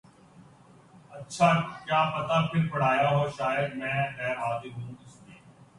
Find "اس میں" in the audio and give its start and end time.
5.05-5.37